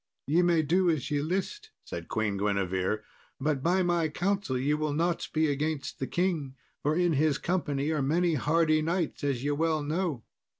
[0.25, 3.03] "Ye may do as ye list," said Queen Guinevere;
[3.39, 7.91] "but by my counsel ye will not be against the king, for in his company
[7.91, 10.23] are many hardy knights, as ye well know."